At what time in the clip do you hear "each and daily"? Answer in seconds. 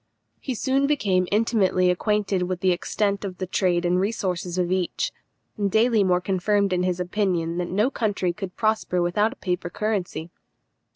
4.71-6.03